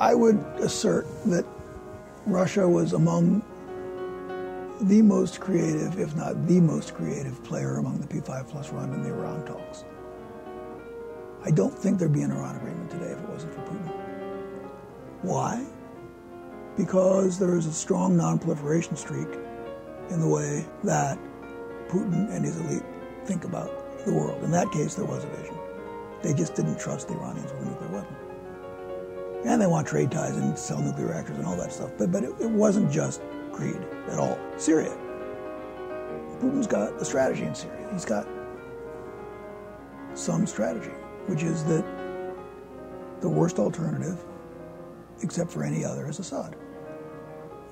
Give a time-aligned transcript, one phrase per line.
[0.00, 1.44] I would assert that
[2.24, 3.42] Russia was among
[4.80, 9.02] the most creative, if not the most creative player among the P5 plus one in
[9.02, 9.84] the Iran talks.
[11.44, 13.92] I don't think there'd be an Iran agreement today if it wasn't for Putin.
[15.20, 15.66] Why?
[16.78, 19.28] Because there is a strong non-proliferation streak
[20.08, 21.18] in the way that
[21.88, 22.84] Putin and his elite
[23.26, 23.70] think about
[24.06, 24.42] the world.
[24.44, 25.56] In that case, there was a vision.
[26.22, 28.29] They just didn't trust the Iranians with a nuclear weapon.
[29.44, 31.90] And they want trade ties and sell nuclear reactors and all that stuff.
[31.96, 34.38] But, but it, it wasn't just greed at all.
[34.56, 34.96] Syria.
[36.40, 37.88] Putin's got a strategy in Syria.
[37.92, 38.26] He's got
[40.14, 40.92] some strategy,
[41.26, 41.84] which is that
[43.20, 44.22] the worst alternative,
[45.22, 46.56] except for any other, is Assad.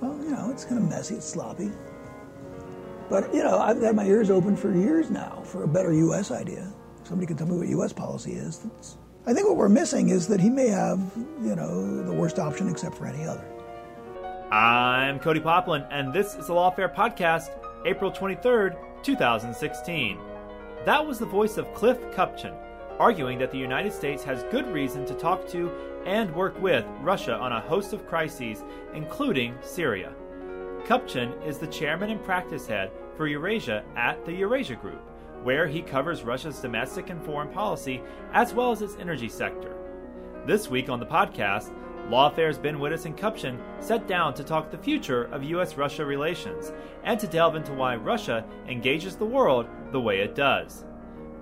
[0.00, 1.73] Well, you know, it's kind of messy, it's sloppy.
[3.09, 6.30] But, you know, I've had my ears open for years now for a better U.S.
[6.30, 6.70] idea.
[7.05, 7.92] Somebody can tell me what U.S.
[7.92, 8.59] policy is.
[8.59, 8.97] That's,
[9.28, 10.98] I think what we're missing is that he may have,
[11.42, 13.45] you know, the worst option except for any other.
[14.50, 17.50] I'm Cody Poplin, and this is the Lawfare Podcast,
[17.84, 20.19] April 23rd, 2016.
[20.86, 22.56] That was the voice of Cliff Kupchan,
[22.98, 25.70] arguing that the United States has good reason to talk to
[26.06, 30.14] and work with Russia on a host of crises, including Syria.
[30.86, 35.03] Kupchan is the chairman and practice head for Eurasia at the Eurasia Group,
[35.42, 39.77] where he covers Russia's domestic and foreign policy as well as its energy sector.
[40.47, 41.72] This week on the podcast,
[42.08, 45.77] Lawfare's Ben Wittes and Kupchan sat down to talk the future of U.S.
[45.77, 46.72] Russia relations
[47.05, 50.86] and to delve into why Russia engages the world the way it does.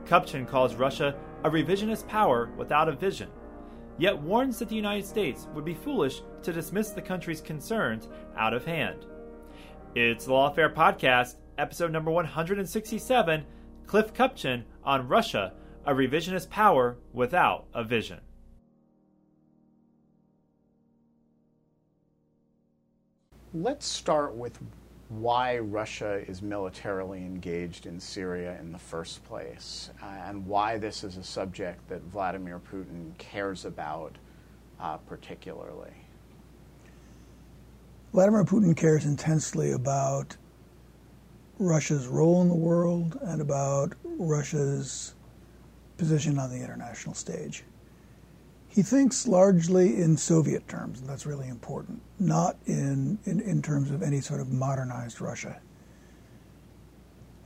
[0.07, 3.31] Kupchan calls Russia a revisionist power without a vision,
[3.99, 8.53] yet warns that the United States would be foolish to dismiss the country's concerns out
[8.53, 9.07] of hand.
[9.95, 13.47] It's the Lawfare Podcast, episode number 167
[13.87, 15.53] Cliff Kupchan on Russia,
[15.85, 18.21] a revisionist power without a vision.
[23.55, 24.59] Let's start with
[25.09, 31.05] why Russia is militarily engaged in Syria in the first place, uh, and why this
[31.05, 34.17] is a subject that Vladimir Putin cares about
[34.81, 35.93] uh, particularly.
[38.13, 40.37] Vladimir Putin cares intensely about
[41.59, 45.15] Russia's role in the world and about Russia's
[45.97, 47.65] position on the international stage.
[48.69, 53.91] He thinks largely in Soviet terms, and that's really important, not in, in, in terms
[53.91, 55.61] of any sort of modernized Russia.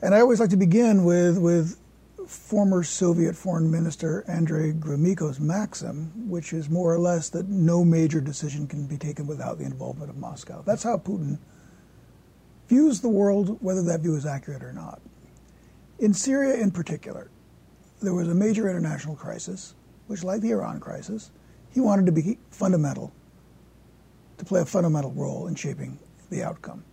[0.03, 1.79] And I always like to begin with, with
[2.27, 8.21] former Soviet Foreign Minister Andrei Gromyko's maxim, which is more or less that no major
[8.21, 10.63] decision can be taken without the involvement of Moscow.
[10.67, 11.39] That's how Putin
[12.71, 15.03] views the world, whether that view is accurate or not.
[15.99, 17.29] In Syria, in particular,
[18.01, 19.75] there was a major international crisis,
[20.07, 21.33] which, like the Iran crisis,
[21.71, 23.13] he wanted to be fundamental,
[24.39, 25.99] to play a fundamental role in shaping
[26.31, 26.85] the outcome.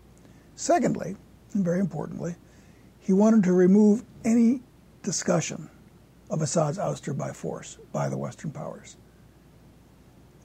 [0.55, 1.15] Secondly,
[1.53, 2.35] and very importantly,
[2.99, 4.61] he wanted to remove any
[5.03, 5.69] discussion
[6.31, 8.97] of Assad's ouster by force by the Western powers.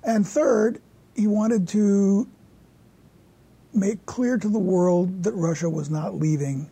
[0.05, 0.83] And third,
[1.17, 2.29] he wanted to
[3.75, 6.71] make clear to the world that Russia was not leaving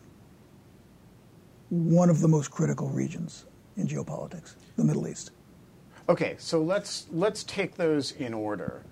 [1.69, 3.45] one of the most critical regions
[3.77, 5.31] in geopolitics, the Middle East.
[6.09, 8.83] Okay, so let's let's take those in order.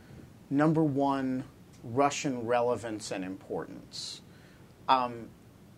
[0.49, 1.43] Number one,
[1.83, 4.21] Russian relevance and importance.
[4.87, 5.27] Um,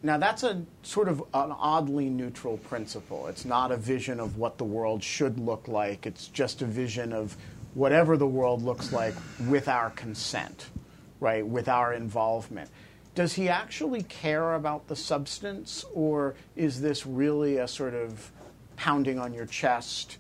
[0.04, 3.28] now, that's a sort of an oddly neutral principle.
[3.28, 7.14] It's not a vision of what the world should look like, it's just a vision
[7.14, 7.38] of
[7.74, 9.14] whatever the world looks like
[9.48, 10.70] with our consent,
[11.22, 12.70] right, with our involvement.
[13.16, 18.32] Does he actually care about the substance, or is this really a sort of
[18.76, 20.18] pounding on your chest,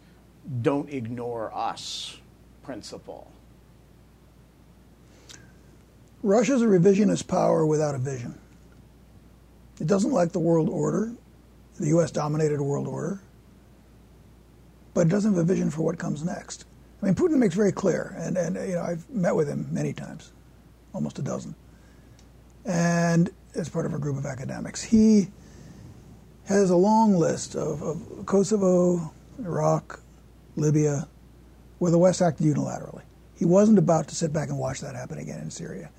[0.61, 2.17] don't ignore us
[2.63, 3.31] principle?
[6.23, 8.37] Russia's a revisionist power without a vision.
[9.79, 11.13] It doesn't like the world order,
[11.79, 12.11] the U.S.
[12.11, 13.19] dominated world order,
[14.93, 16.65] but it doesn't have a vision for what comes next.
[17.01, 19.93] I mean, Putin makes very clear, and, and you know, I've met with him many
[19.93, 20.31] times,
[20.93, 21.55] almost a dozen,
[22.65, 24.81] and as part of a group of academics.
[24.81, 25.27] He
[26.45, 29.99] has a long list of, of Kosovo, Iraq,
[30.55, 31.07] Libya,
[31.79, 33.03] where the West acted unilaterally.
[33.37, 35.89] He wasn't about to sit back and watch that happen again in Syria.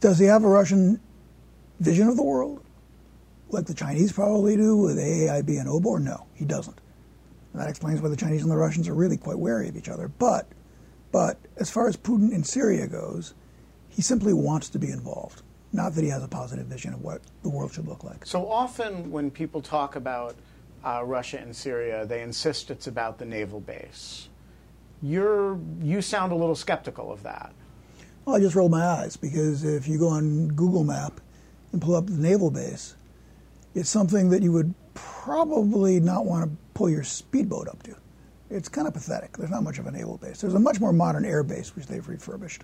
[0.00, 1.00] Does he have a Russian
[1.80, 2.64] vision of the world?
[3.50, 6.00] like the Chinese probably do with AIIB and OBOR?
[6.00, 6.78] No, he doesn't.
[7.52, 9.88] And that explains why the Chinese and the Russians are really quite wary of each
[9.88, 10.08] other.
[10.08, 10.46] But,
[11.12, 13.34] but as far as Putin in Syria goes,
[13.98, 15.42] he simply wants to be involved.
[15.72, 18.24] Not that he has a positive vision of what the world should look like.
[18.24, 20.36] So often when people talk about
[20.84, 24.28] uh, Russia and Syria, they insist it's about the naval base.
[25.02, 27.52] you're you sound a little skeptical of that.
[28.24, 31.20] Well, I just roll my eyes because if you go on Google Map
[31.72, 32.94] and pull up the naval base,
[33.74, 37.96] it's something that you would probably not want to pull your speedboat up to.
[38.48, 39.36] It's kind of pathetic.
[39.36, 40.40] There's not much of a naval base.
[40.40, 42.62] There's a much more modern air base, which they've refurbished.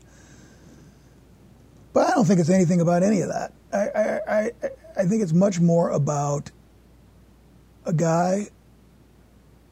[1.95, 3.53] But I don't think it's anything about any of that.
[3.73, 4.51] I, I, I,
[4.97, 6.51] I think it's much more about
[7.87, 8.49] a guy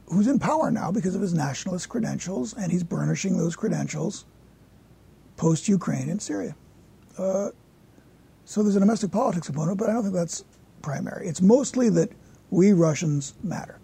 [0.07, 4.25] who's in power now because of his nationalist credentials, and he's burnishing those credentials
[5.37, 6.55] post Ukraine and Syria.
[7.19, 7.51] Uh,
[8.45, 10.45] so there's a domestic politics component, but I don't think that's
[10.81, 11.27] primary.
[11.27, 12.11] It's mostly that
[12.51, 13.79] we Russians matter.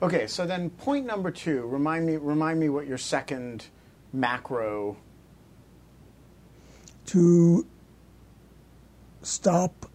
[0.00, 1.66] Okay, so then point number two.
[1.66, 2.16] Remind me.
[2.16, 3.66] Remind me what your second
[4.12, 4.96] macro.
[7.06, 7.66] To
[9.22, 9.86] stop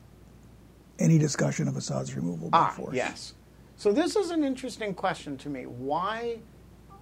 [0.99, 2.95] any discussion of Assad's removal by Ah, force.
[2.95, 3.33] yes.
[3.77, 5.65] So this is an interesting question to me.
[5.65, 6.37] Why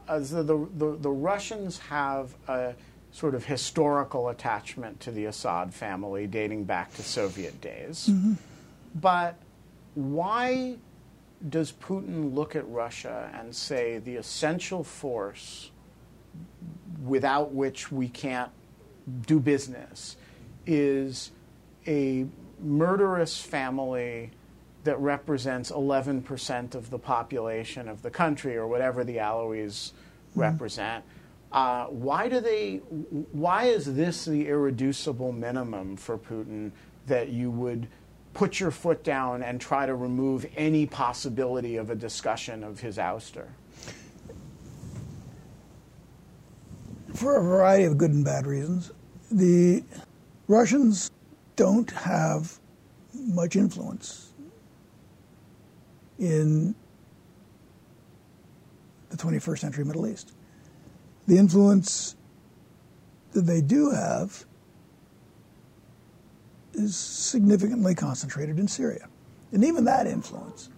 [0.07, 2.73] uh, the, the, the, the Russians have a
[3.11, 8.09] sort of historical attachment to the Assad family dating back to Soviet days.
[8.95, 9.35] But
[9.95, 10.77] why
[11.49, 15.71] does Putin look at Russia and say the essential force
[17.03, 18.51] without which we can't
[19.25, 20.17] do business
[20.65, 21.31] is
[21.87, 22.25] a
[22.59, 24.31] murderous family
[24.83, 29.91] that represents 11% of the population of the country or whatever the Alawis
[30.35, 31.03] represent.
[31.51, 32.77] Uh, why do they?
[32.77, 36.71] Why is this the irreducible minimum for Putin
[37.07, 37.87] that you would
[38.35, 42.97] put your foot down and try to remove any possibility of a discussion of his
[42.97, 43.47] ouster?
[47.19, 48.91] for a variety of good and bad reasons.
[49.31, 49.83] The
[50.47, 51.11] Russians
[51.55, 52.59] don't have
[53.13, 54.31] much influence
[56.17, 56.73] in
[59.09, 60.33] the 21st century Middle East.
[61.27, 62.15] The influence
[63.33, 64.45] that they do have
[66.73, 69.07] is significantly concentrated in Syria.
[69.51, 70.69] And even that influence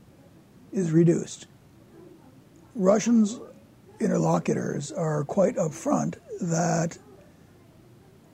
[0.71, 1.47] is reduced.
[2.75, 3.39] Russians
[3.99, 6.97] interlocutors are quite upfront that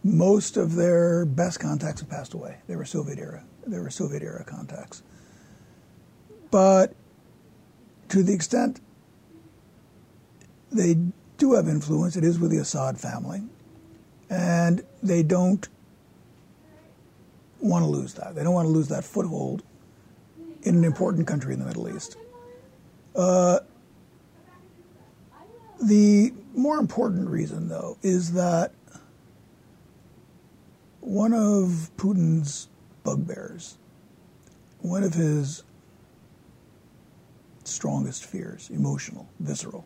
[0.07, 2.57] most of their best contacts have passed away.
[2.67, 3.43] They were Soviet era.
[3.65, 5.03] They were Soviet era contacts.
[6.49, 6.95] But
[8.09, 8.79] to the extent
[10.71, 10.97] they
[11.37, 13.43] do have influence, it is with the Assad family,
[14.29, 15.67] and they don't
[17.59, 18.35] want to lose that.
[18.35, 19.63] They don't want to lose that foothold
[20.63, 22.17] in an important country in the Middle East.
[23.15, 23.59] Uh,
[25.81, 28.73] the more important reason, though, is that
[31.07, 32.67] one of Putin's
[33.05, 33.77] bugbears,
[34.81, 35.63] one of his
[37.63, 39.85] strongest fears, emotional, visceral,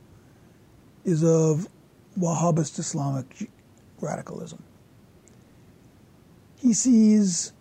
[1.05, 1.67] is of
[2.17, 3.51] Wahhabist Islamic
[3.99, 4.63] radicalism.
[6.57, 7.53] He sees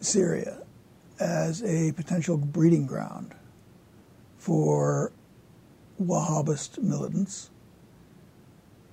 [0.00, 0.58] Syria
[1.18, 3.34] as a potential breeding ground
[4.36, 5.12] for
[6.00, 7.48] Wahhabist militants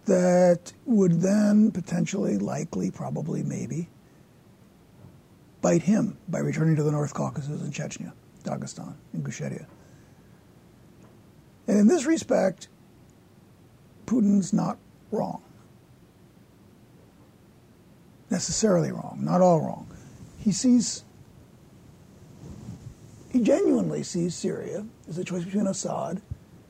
[0.06, 3.90] that would then potentially, likely, probably, maybe
[5.66, 8.14] bite him by returning to the North Caucasus and Chechnya,
[8.44, 9.66] Dagestan, and Ingushetia.
[11.68, 12.68] And in this respect,
[14.06, 14.78] Putin's not
[15.10, 15.42] wrong.
[18.30, 19.88] Necessarily wrong, not all wrong.
[20.38, 21.04] He sees,
[23.32, 26.22] he genuinely sees Syria as a choice between Assad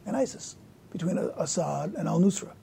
[0.06, 0.56] and ISIS,
[0.94, 2.54] between Assad and al Nusra.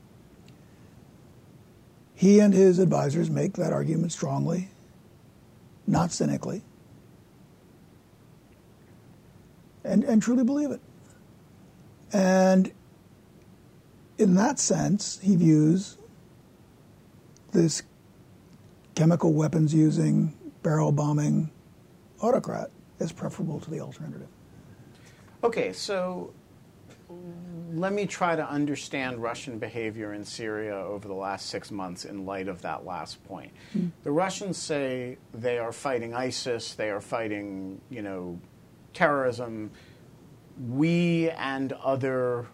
[2.14, 4.70] He and his advisors make that argument strongly,
[5.86, 6.62] not cynically,
[9.84, 10.80] and, and truly believe it.
[12.12, 12.72] And
[14.18, 15.98] in that sense, he views
[17.52, 17.82] this
[18.94, 21.50] chemical weapons using, barrel bombing
[22.20, 22.70] autocrat
[23.00, 24.28] as preferable to the alternative.
[25.42, 26.32] Okay, so
[27.74, 32.26] let me try to understand Russian behavior in Syria over the last six months in
[32.26, 33.52] light of that last point.
[34.02, 38.38] The Russians say they are fighting ISIS, they are fighting, you know,
[38.92, 39.70] terrorism.
[40.68, 42.46] We and other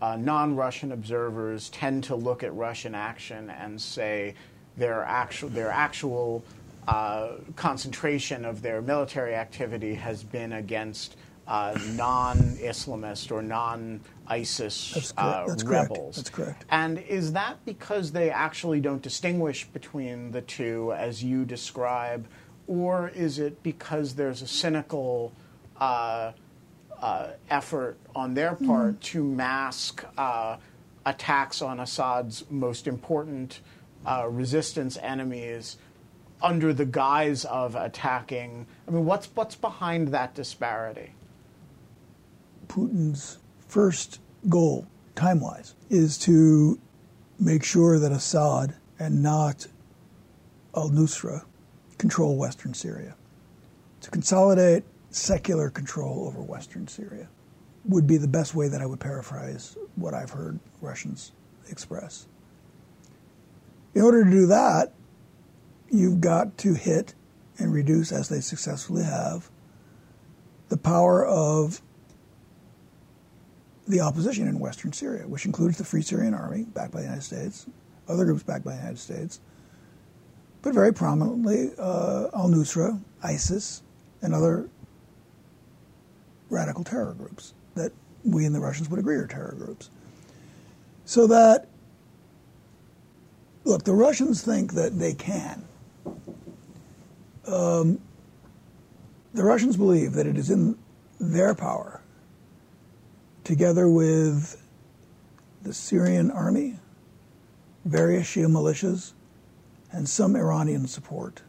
[0.00, 4.34] uh, non-Russian observers tend to look at Russian action and say
[4.76, 6.44] their actual their actual
[6.86, 15.12] uh, concentration of their military activity has been against uh, non-Islamist or non-ISIS correct.
[15.16, 15.90] uh, That's correct.
[15.90, 16.16] rebels.
[16.16, 16.64] That's correct.
[16.70, 22.26] And is that because they actually don't distinguish between the two as you describe,
[22.66, 25.32] or is it because there's a cynical
[25.78, 26.32] uh,
[27.00, 30.56] uh, effort on their part to mask uh,
[31.04, 33.60] attacks on Assad's most important
[34.04, 35.76] uh, resistance enemies
[36.42, 38.66] under the guise of attacking.
[38.86, 41.12] I mean, what's what's behind that disparity?
[42.68, 46.78] Putin's first goal, time wise, is to
[47.38, 49.66] make sure that Assad and not
[50.74, 51.44] al Nusra
[51.98, 53.14] control Western Syria.
[54.02, 57.28] To consolidate secular control over Western Syria
[57.84, 61.32] would be the best way that I would paraphrase what I've heard Russians
[61.68, 62.26] express.
[63.94, 64.92] In order to do that,
[65.90, 67.14] you've got to hit
[67.58, 69.50] and reduce, as they successfully have,
[70.68, 71.80] the power of
[73.86, 77.22] the opposition in Western Syria, which includes the Free Syrian Army, backed by the United
[77.22, 77.66] States,
[78.08, 79.40] other groups backed by the United States,
[80.62, 83.82] but very prominently uh, al Nusra, ISIS,
[84.22, 84.68] and other
[86.50, 87.92] radical terror groups that
[88.24, 89.90] we and the Russians would agree are terror groups.
[91.04, 91.68] So that,
[93.64, 95.64] look, the Russians think that they can.
[97.46, 98.00] Um,
[99.34, 100.76] the Russians believe that it is in
[101.20, 101.95] their power,
[103.46, 104.60] together with
[105.62, 106.80] the Syrian army,
[107.84, 109.12] various Shia militias,
[109.92, 111.42] and some Iranian support,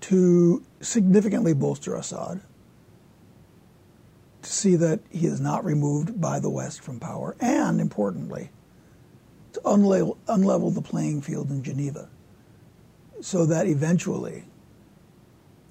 [0.00, 2.40] to significantly bolster Assad
[4.42, 8.50] to see that he is not removed by the West from power, and importantly,
[9.52, 12.08] to unlevel, unlevel the playing field in Geneva
[13.20, 14.44] so that eventually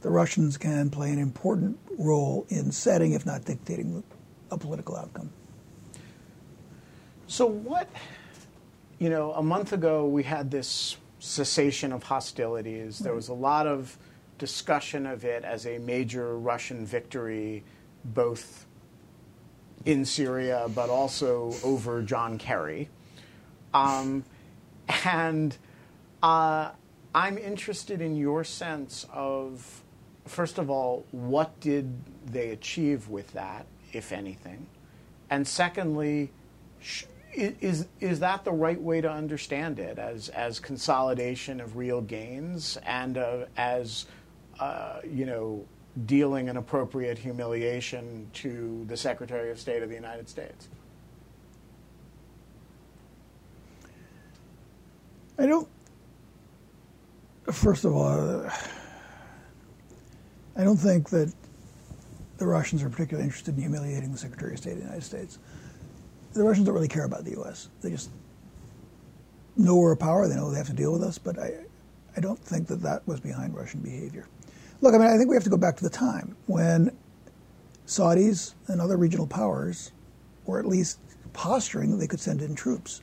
[0.04, 4.04] the Russians can play an important role in setting, if not dictating,
[4.52, 5.32] a political outcome.
[7.26, 7.90] So, what,
[9.00, 13.00] you know, a month ago we had this cessation of hostilities.
[13.00, 13.98] There was a lot of
[14.38, 17.64] discussion of it as a major Russian victory
[18.04, 18.66] both
[19.86, 22.90] in Syria but also over John Kerry.
[23.74, 24.26] Um,
[25.06, 25.58] and
[26.22, 26.72] uh,
[27.16, 29.83] I'm interested in your sense of,
[30.25, 31.94] first of all, what did
[32.25, 34.65] they achieve with that, if anything?
[35.30, 36.32] And secondly,
[36.80, 42.01] sh- is, is that the right way to understand it as, as consolidation of real
[42.01, 44.06] gains and uh, as,
[44.60, 45.65] uh, you know,
[46.06, 50.68] dealing an appropriate humiliation to the Secretary of State of the United States?
[55.38, 55.68] I don't.
[57.51, 58.50] First of all,
[60.56, 61.34] I don't think that
[62.38, 65.40] the Russians are particularly interested in humiliating the Secretary of State of the United States.
[66.34, 67.70] The Russians don't really care about the U.S.
[67.82, 68.10] They just
[69.56, 70.28] know we're a power.
[70.28, 71.18] They know they have to deal with us.
[71.18, 71.54] But I,
[72.18, 74.28] I don't think that that was behind Russian behavior.
[74.82, 76.96] Look, I mean, I think we have to go back to the time when
[77.88, 79.92] Saudis and other regional powers
[80.46, 81.00] were at least
[81.34, 83.02] posturing that they could send in troops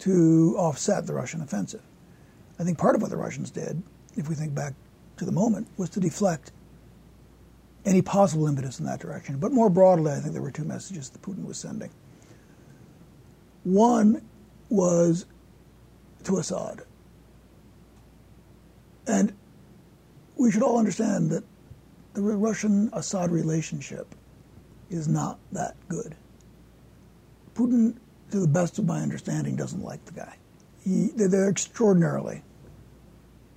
[0.00, 1.82] to offset the Russian offensive.
[2.58, 3.82] I think part of what the Russians did,
[4.16, 4.74] if we think back
[5.18, 6.52] to the moment, was to deflect
[7.84, 9.38] any possible impetus in that direction.
[9.38, 11.90] But more broadly, I think there were two messages that Putin was sending.
[13.64, 14.22] One
[14.68, 15.26] was
[16.24, 16.82] to Assad.
[19.06, 19.32] And
[20.36, 21.44] we should all understand that
[22.12, 24.14] the Russian Assad relationship
[24.90, 26.14] is not that good.
[27.54, 27.96] Putin,
[28.30, 30.36] to the best of my understanding, doesn't like the guy.
[30.84, 32.42] He, they're extraordinarily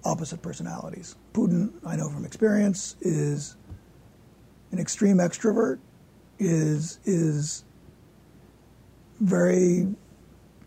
[0.04, 1.16] opposite personalities.
[1.34, 3.56] Putin, I know from experience, is
[4.72, 5.80] an extreme extrovert,
[6.40, 7.64] is is
[9.20, 9.88] very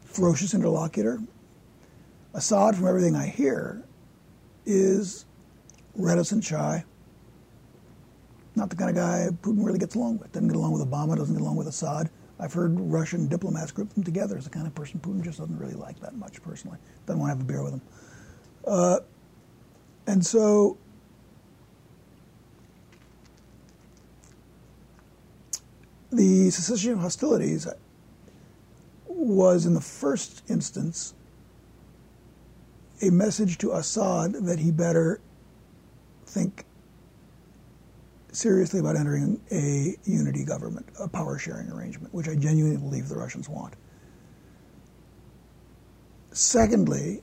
[0.04, 1.21] ferocious interlocutor.
[2.35, 3.83] Assad, from everything I hear,
[4.66, 5.25] is
[5.94, 6.85] reticent, shy.
[8.56, 10.33] Not the kind of guy Putin really gets along with.
[10.33, 12.11] Doesn't get along with Obama, doesn't get along with Assad.
[12.38, 15.59] I've heard Russian diplomats group them together as the kind of person Putin just doesn't
[15.59, 16.78] really like that much personally.
[17.06, 17.83] Doesn't want to have a beer with him.
[18.66, 18.99] Uh,
[20.06, 20.76] and so
[26.12, 27.66] the cessation of hostilities
[29.06, 31.14] was, in the first instance,
[33.02, 35.20] a message to Assad that he better
[36.26, 36.64] think
[38.32, 43.16] seriously about entering a unity government, a power sharing arrangement, which I genuinely believe the
[43.16, 43.75] Russians want.
[46.32, 47.23] Secondly,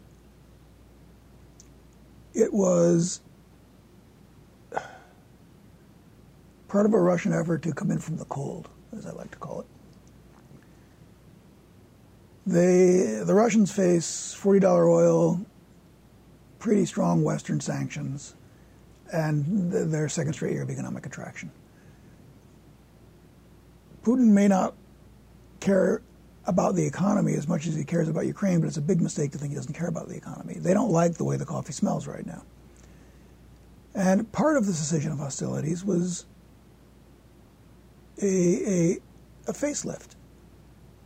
[2.34, 3.22] it was
[6.68, 9.38] part of a Russian effort to come in from the cold, as I like to
[9.38, 9.66] call it.
[12.46, 15.46] They, the Russians face $40 oil,
[16.60, 18.36] pretty strong Western sanctions
[19.12, 21.52] and their second straight year of economic contraction.
[24.04, 24.74] Putin may not
[25.60, 26.02] care
[26.46, 29.32] about the economy as much as he cares about Ukraine, but it's a big mistake
[29.32, 30.56] to think he doesn't care about the economy.
[30.56, 32.44] They don't like the way the coffee smells right now.
[33.94, 36.26] And part of the cessation of hostilities was
[38.22, 38.98] a, a,
[39.48, 40.16] a facelift.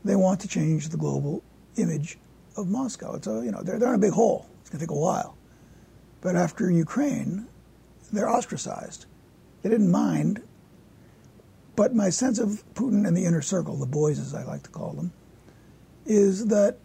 [0.04, 1.44] They want to change the global
[1.77, 2.18] image
[2.56, 3.15] of Moscow.
[3.15, 4.48] It's a, you know, they're, they're in a big hole.
[4.62, 5.36] It's going to take a while.
[6.22, 7.48] But after Ukraine,
[8.13, 9.06] they're ostracized.
[9.63, 10.42] They didn't mind.
[11.75, 14.70] But my sense of Putin and the inner circle, the boys as I like to
[14.70, 15.12] call them,
[16.06, 16.78] is that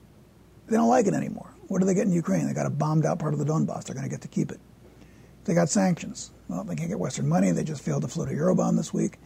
[0.66, 1.52] they don't like it anymore.
[1.68, 2.46] What do they get in Ukraine?
[2.46, 3.84] They got a bombed out part of the Donbass.
[3.84, 4.60] They're going to get to keep it.
[5.44, 6.32] They got sanctions.
[6.48, 7.50] Well, they can't get Western money.
[7.52, 9.18] They just failed to float a Eurobond this week.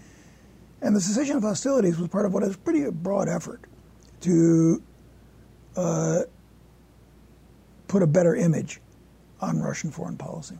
[0.83, 3.63] And the cessation of hostilities was part of what is pretty broad effort
[4.21, 4.83] to
[5.77, 6.23] uh,
[7.89, 8.81] put a better image
[9.41, 10.59] on Russian foreign policy.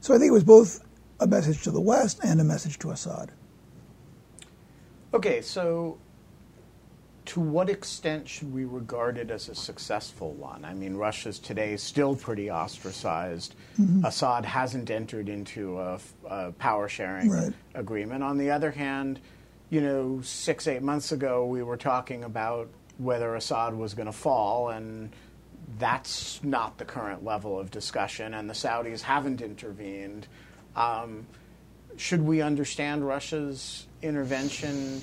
[0.00, 0.84] So I think it was both
[1.20, 3.32] a message to the West and a message to Assad.
[5.12, 5.98] Okay, so
[7.28, 10.64] to what extent should we regard it as a successful one?
[10.64, 13.54] I mean, Russia's today still pretty ostracized.
[13.78, 14.06] Mm-hmm.
[14.06, 17.52] Assad hasn't entered into a, a power sharing right.
[17.74, 18.24] agreement.
[18.24, 19.20] On the other hand,
[19.68, 24.12] you know, six, eight months ago, we were talking about whether Assad was going to
[24.12, 25.10] fall, and
[25.78, 30.26] that's not the current level of discussion, and the Saudis haven't intervened.
[30.74, 31.26] Um,
[31.98, 35.02] should we understand Russia's intervention?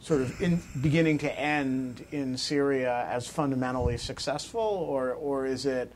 [0.00, 5.92] Sort of in beginning to end in Syria as fundamentally successful, or or is it,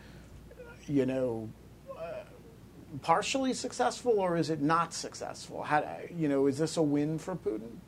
[0.86, 1.48] you know,
[1.90, 2.24] uh,
[3.02, 5.62] partially successful, or is it not successful?
[5.62, 5.84] How,
[6.14, 7.78] you know, is this a win for Putin?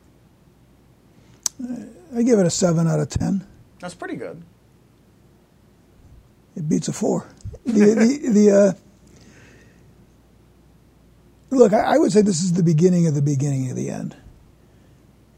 [2.15, 3.47] I give it a seven out of ten.
[3.81, 4.43] That's pretty good.
[6.57, 7.27] It beats a four.
[7.65, 8.73] The the, the uh,
[11.51, 14.17] look, I, I would say this is the beginning of the beginning of the end.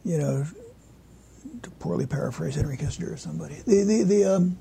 [0.05, 0.47] You know,
[1.63, 3.57] to poorly paraphrase Henry Kissinger or somebody.
[3.67, 4.59] The the the um,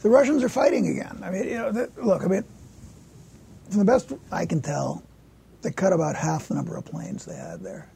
[0.00, 1.20] the Russians are fighting again.
[1.22, 2.22] I mean, you know, the, look.
[2.22, 2.44] I mean,
[3.70, 5.02] from the best I can tell,
[5.62, 7.90] they cut about half the number of planes they had there.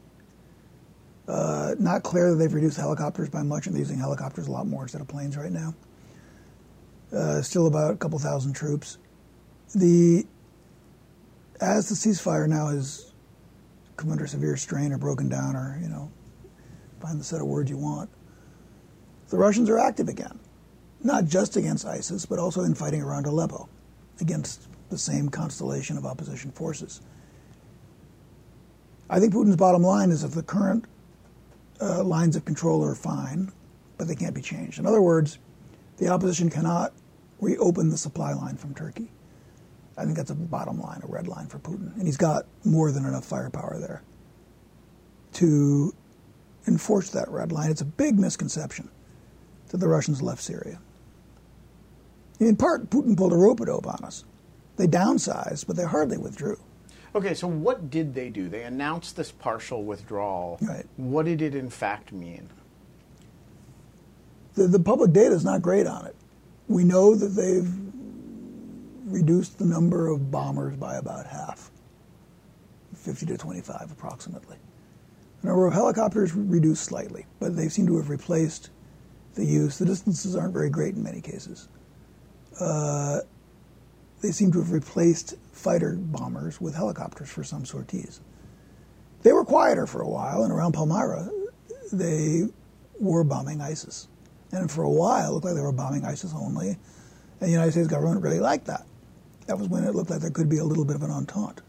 [1.27, 4.67] Uh, not clear that they've reduced helicopters by much, and they're using helicopters a lot
[4.67, 5.73] more instead of planes right now.
[7.15, 8.97] Uh, still about a couple thousand troops.
[9.75, 10.25] The
[11.61, 13.11] as the ceasefire now has
[13.95, 16.11] come under severe strain or broken down, or you know,
[17.01, 18.09] find the set of words you want.
[19.29, 20.39] The Russians are active again,
[21.03, 23.69] not just against ISIS, but also in fighting around Aleppo
[24.19, 27.01] against the same constellation of opposition forces.
[29.09, 30.85] I think Putin's bottom line is that the current
[31.81, 33.51] uh, lines of control are fine,
[33.97, 34.79] but they can't be changed.
[34.79, 35.39] In other words,
[35.97, 36.93] the opposition cannot
[37.39, 39.11] reopen the supply line from Turkey.
[39.97, 41.93] I think that's a bottom line, a red line for Putin.
[41.97, 44.01] And he's got more than enough firepower there
[45.33, 45.93] to
[46.67, 47.71] enforce that red line.
[47.71, 48.89] It's a big misconception
[49.69, 50.79] that the Russians left Syria.
[52.39, 54.25] In part, Putin pulled a rope a dope on us.
[54.77, 56.57] They downsized, but they hardly withdrew.
[57.13, 58.47] Okay, so what did they do?
[58.47, 60.57] They announced this partial withdrawal.
[60.61, 60.85] Right.
[60.95, 62.49] What did it in fact mean?
[64.55, 66.15] The, the public data is not great on it.
[66.67, 67.69] We know that they've
[69.05, 71.69] reduced the number of bombers by about half
[72.95, 74.57] 50 to 25 approximately.
[75.41, 78.69] The number of helicopters reduced slightly, but they seem to have replaced
[79.33, 79.77] the use.
[79.79, 81.67] The distances aren't very great in many cases.
[82.59, 83.21] Uh,
[84.21, 88.21] they seem to have replaced fighter bombers with helicopters for some sorties.
[89.23, 91.29] They were quieter for a while, and around Palmyra,
[91.91, 92.43] they
[92.99, 94.07] were bombing ISIS.
[94.51, 96.77] And for a while, it looked like they were bombing ISIS only, and
[97.39, 98.85] the United States government really liked that.
[99.47, 101.61] That was when it looked like there could be a little bit of an entente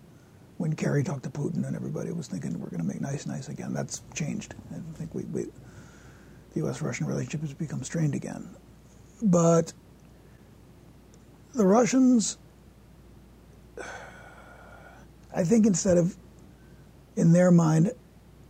[0.58, 3.48] when Kerry talked to Putin and everybody was thinking we're going to make nice, nice
[3.48, 3.72] again.
[3.72, 4.54] That's changed.
[4.70, 5.46] I think we, we
[6.54, 8.48] the U.S.-Russian relationship has become strained again.
[9.22, 9.72] But
[11.54, 12.38] the Russians,
[15.34, 16.16] I think, instead of
[17.16, 17.92] in their mind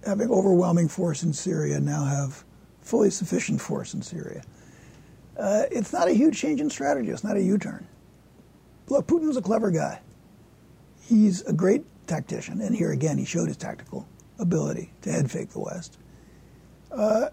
[0.05, 2.45] having overwhelming force in Syria, now have
[2.81, 4.43] fully sufficient force in Syria.
[5.39, 7.11] Uh, it's not a huge change in strategy.
[7.11, 7.87] It's not a U-turn.
[8.89, 10.01] Look, Putin's a clever guy.
[11.01, 14.07] He's a great tactician, and here again he showed his tactical
[14.39, 15.99] ability to head fake the West.
[16.91, 17.29] Uh,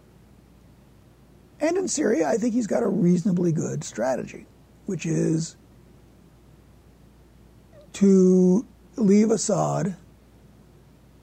[1.59, 4.45] and in Syria, I think he's got a reasonably good strategy,
[4.85, 5.57] which is
[7.93, 8.65] to
[8.95, 9.97] leave Assad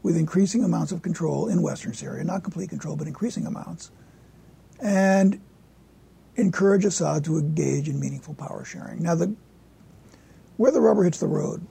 [0.03, 3.91] with increasing amounts of control in Western Syria, not complete control, but increasing amounts,
[4.81, 5.41] and
[6.37, 9.03] encourage Assad to engage in meaningful power sharing.
[9.03, 9.35] Now, the,
[10.59, 11.67] where the rubber hits the road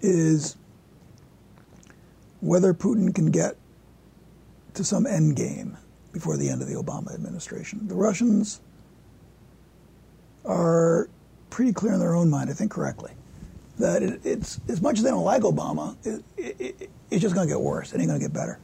[0.00, 0.56] is
[2.40, 3.56] whether Putin can get
[4.74, 5.76] to some end game
[6.12, 7.86] before the end of the Obama administration.
[7.88, 8.60] The Russians
[10.44, 11.08] are
[11.50, 13.12] pretty clear in their own mind, I think correctly,
[13.78, 17.46] that it, it's as much as they don't like Obama, it, it, it's just going
[17.46, 17.92] to get worse.
[17.92, 18.58] It ain't going to get better.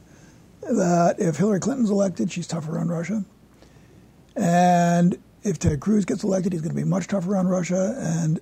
[0.61, 3.23] That if Hillary Clinton's elected, she's tougher on Russia,
[4.35, 7.95] and if Ted Cruz gets elected, he's going to be much tougher on Russia.
[7.99, 8.39] And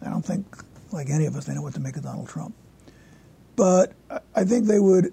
[0.00, 0.46] I don't think,
[0.92, 2.54] like any of us, they know what to make of Donald Trump.
[3.56, 3.92] But
[4.34, 5.12] I think they would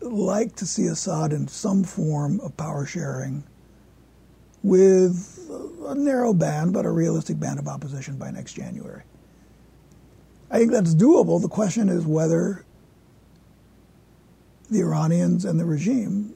[0.00, 3.44] like to see Assad in some form of power sharing
[4.62, 5.48] with
[5.86, 9.02] a narrow band, but a realistic band of opposition by next January.
[10.50, 11.40] I think that's doable.
[11.40, 12.64] The question is whether
[14.70, 16.34] the Iranians and the regime,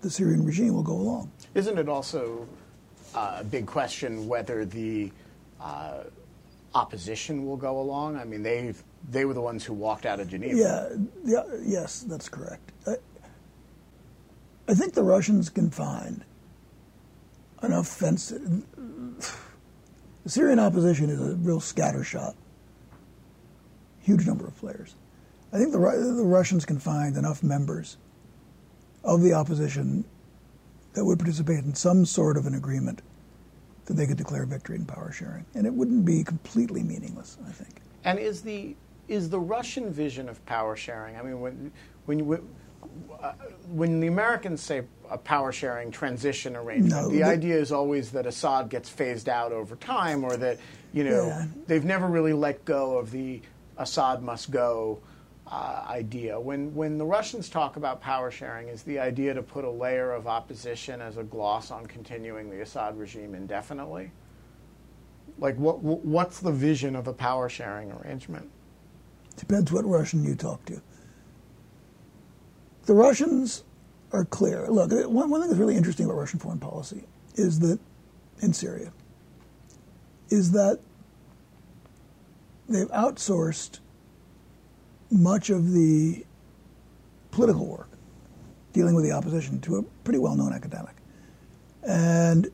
[0.00, 1.30] the Syrian regime, will go along.
[1.54, 2.46] Isn't it also
[3.14, 5.12] uh, a big question whether the
[5.60, 6.04] uh,
[6.74, 8.16] opposition will go along?
[8.16, 8.74] I mean, they
[9.10, 10.56] they were the ones who walked out of Geneva.
[10.56, 10.88] Yeah,
[11.24, 12.72] yeah yes, that's correct.
[12.86, 12.96] I,
[14.68, 16.24] I think the Russians can find
[17.62, 18.30] enough fence.
[18.30, 18.62] The
[20.26, 22.34] Syrian opposition is a real scattershot,
[24.00, 24.94] huge number of players.
[25.52, 27.96] I think the, the Russians can find enough members
[29.04, 30.04] of the opposition
[30.94, 33.02] that would participate in some sort of an agreement
[33.86, 37.36] that they could declare victory in power sharing, and it wouldn't be completely meaningless.
[37.46, 37.80] I think.
[38.04, 38.76] And is the
[39.08, 41.16] is the Russian vision of power sharing?
[41.16, 41.72] I mean, when
[42.06, 42.48] when you,
[43.22, 43.32] uh,
[43.70, 48.10] when the Americans say a power sharing transition arrangement, No, the the- idea is always
[48.12, 50.58] that Assad gets phased out over time, or that
[50.92, 51.46] you know Yeah.
[51.66, 53.42] they've never really let go of the
[53.76, 55.00] Assad must go
[55.46, 56.38] uh, idea.
[56.38, 60.12] When when the Russians talk about power sharing, is the idea to put a layer
[60.12, 64.10] of opposition as a gloss on continuing the Assad regime indefinitely?
[65.38, 68.50] Like what what's the vision of a power sharing arrangement?
[69.36, 70.80] Depends what Russian you talk to.
[72.86, 73.64] The Russians
[74.12, 74.68] are clear.
[74.68, 77.04] Look, one, one thing that's really interesting about Russian foreign policy
[77.34, 77.80] is that
[78.40, 78.92] in Syria
[80.30, 80.80] is that
[82.68, 83.80] they've outsourced
[85.14, 86.24] much of the
[87.30, 87.88] political work
[88.72, 90.94] dealing with the opposition to a pretty well-known academic.
[91.86, 92.50] And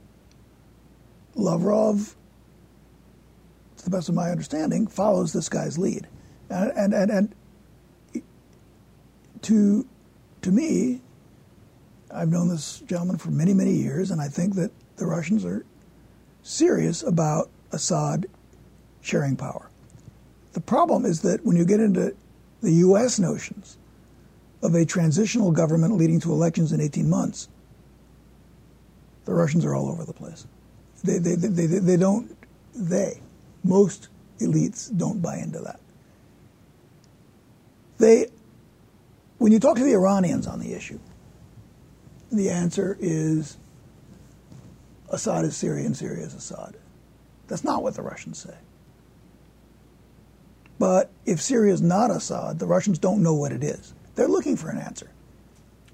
[1.34, 2.14] Lavrov,
[3.76, 6.06] to the best of my understanding, follows this guy's lead.
[6.50, 7.34] And, and, and,
[8.14, 8.22] and
[9.42, 9.86] to,
[10.42, 11.00] to me,
[12.12, 15.64] I've known this gentleman for many, many years, and I think that the Russians are
[16.42, 18.26] serious about Assad
[19.00, 19.70] sharing power.
[20.52, 22.14] The problem is that when you get into
[22.62, 23.18] the U.S.
[23.18, 23.78] notions
[24.62, 27.48] of a transitional government leading to elections in 18 months,
[29.24, 30.46] the Russians are all over the place.
[31.02, 32.36] They, they, they, they, they don't,
[32.74, 33.20] they,
[33.64, 35.80] most elites don't buy into that.
[37.98, 38.28] They,
[39.38, 40.98] when you talk to the Iranians on the issue,
[42.32, 43.56] the answer is
[45.10, 46.76] Assad is Syria and Syria is Assad.
[47.48, 48.54] That's not what the Russians say.
[50.80, 53.92] But if Syria is not Assad, the Russians don't know what it is.
[54.14, 55.10] They're looking for an answer,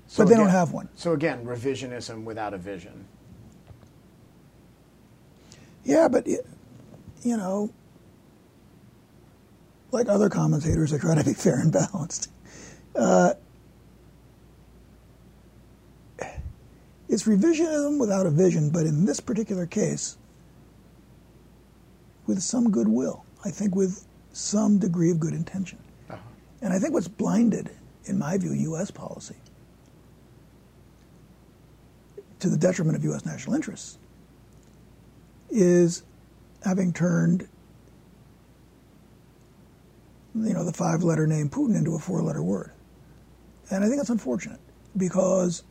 [0.07, 0.89] So but they don't have one.
[0.95, 3.05] So again, revisionism without a vision.
[5.83, 6.47] Yeah, but it,
[7.25, 7.73] you know,
[9.91, 12.31] like other commentators, I try to be fair and balanced.
[12.95, 13.35] Uh,
[17.09, 20.17] it's revisionism without a vision, but in this particular case,
[22.29, 23.25] with some goodwill.
[23.45, 24.06] I think with
[24.37, 25.79] some degree of good intention.
[26.11, 26.19] Uh-huh.
[26.61, 27.71] And I think what's blinded,
[28.05, 28.91] in my view, U.S.
[28.91, 29.37] policy
[32.39, 33.25] to the detriment of U.S.
[33.25, 33.99] national interests
[35.49, 36.03] is
[36.65, 37.49] having turned
[40.35, 42.73] you know the five letter name Putin into a four letter word.
[43.71, 44.61] And I think that's unfortunate
[44.99, 45.63] because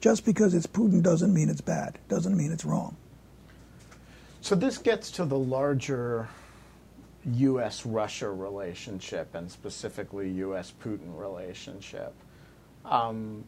[0.00, 2.94] just because it's Putin doesn't mean it's bad, doesn't mean it's wrong.
[4.42, 6.28] So this gets to the larger
[7.32, 7.84] U.S.
[7.84, 10.72] Russia relationship and specifically U.S.
[10.82, 12.14] Putin relationship.
[12.84, 13.44] Um,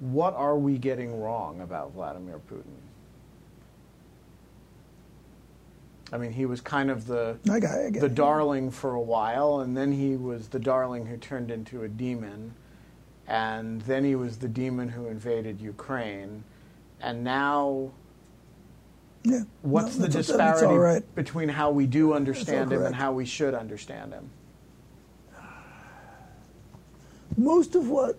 [0.00, 2.74] what are we getting wrong about Vladimir Putin?
[6.12, 8.14] I mean, he was kind of the I got, I get the it.
[8.14, 12.54] darling for a while, and then he was the darling who turned into a demon,
[13.26, 16.44] and then he was the demon who invaded Ukraine,
[17.00, 17.90] and now
[19.26, 19.40] Yeah.
[19.62, 21.14] what's No, the disparity right.
[21.16, 24.30] between how we do understand him and how we should understand him?
[27.36, 28.16] Most of what,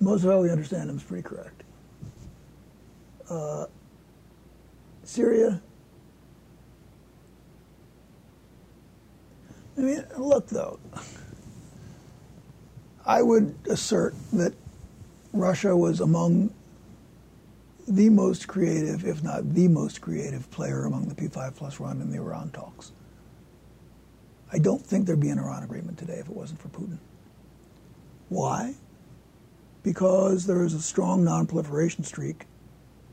[0.00, 1.64] most of how we understand him is pretty correct.
[3.28, 3.66] Uh,
[5.02, 5.60] Syria.
[9.76, 10.78] I mean, look though.
[13.04, 14.54] I would assert that
[15.32, 16.54] Russia was among
[17.88, 22.10] the most creative, if not the most creative player among the P5 plus one in
[22.10, 22.92] the Iran talks.
[24.52, 26.98] I don't think there'd be an Iran agreement today if it wasn't for Putin.
[28.28, 28.74] Why?
[29.82, 32.44] Because there is a strong non-proliferation streak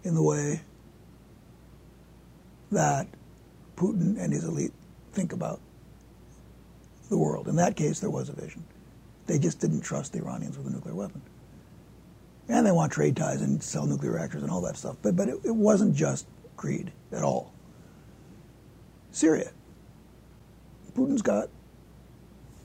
[0.03, 0.61] in the way
[2.71, 3.07] that
[3.77, 4.73] Putin and his elite
[5.13, 5.61] think about
[7.09, 7.47] the world.
[7.47, 8.63] In that case, there was a vision.
[9.25, 11.21] They just didn't trust the Iranians with a nuclear weapon.
[12.47, 14.97] And they want trade ties and sell nuclear reactors and all that stuff.
[15.01, 17.53] But, but it, it wasn't just greed at all.
[19.11, 19.51] Syria.
[20.93, 21.49] Putin's got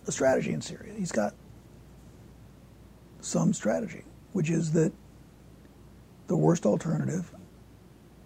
[0.06, 0.92] a strategy in Syria.
[0.96, 1.34] He's got
[3.20, 4.92] some strategy, which is that
[6.26, 7.32] the worst alternative,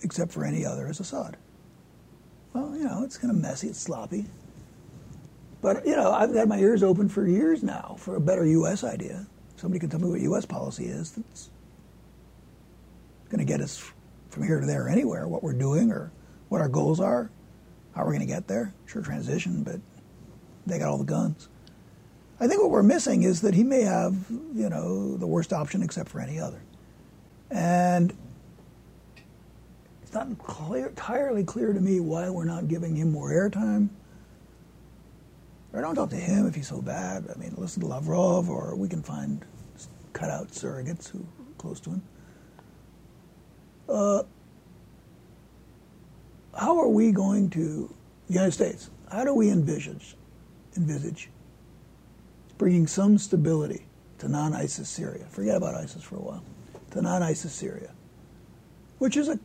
[0.02, 1.36] except for any other, is Assad.
[2.52, 4.26] Well, you know, it's kind of messy, it's sloppy.
[5.62, 8.84] But, you know, I've had my ears open for years now for a better U.S.
[8.84, 9.26] idea.
[9.64, 10.44] Somebody can tell me what U.S.
[10.44, 11.48] policy is that's
[13.30, 13.82] going to get us
[14.28, 16.12] from here to there anywhere, what we're doing or
[16.50, 17.30] what our goals are,
[17.94, 18.74] how we're going to get there.
[18.84, 19.80] Sure, transition, but
[20.66, 21.48] they got all the guns.
[22.38, 25.82] I think what we're missing is that he may have, you know, the worst option
[25.82, 26.60] except for any other.
[27.50, 28.14] And
[30.02, 33.88] it's not clear, entirely clear to me why we're not giving him more airtime.
[35.72, 37.28] Or don't talk to him if he's so bad.
[37.34, 39.42] I mean, listen to Lavrov, or we can find
[40.14, 42.02] cutout surrogates who are close to him.
[43.88, 44.22] Uh,
[46.58, 47.92] how are we going to,
[48.28, 50.16] the United States, how do we envisage,
[50.76, 51.28] envisage
[52.56, 53.86] bringing some stability
[54.18, 55.26] to non ISIS Syria?
[55.28, 56.44] Forget about ISIS for a while,
[56.92, 57.90] to non ISIS Syria,
[58.98, 59.38] which is a